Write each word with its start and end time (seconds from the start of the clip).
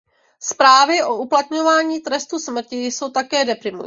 Zprávy 0.39 1.03
o 1.03 1.15
uplatňování 1.15 1.99
trestu 1.99 2.39
smrti 2.39 2.85
jsou 2.85 3.09
také 3.09 3.45
deprimující. 3.45 3.79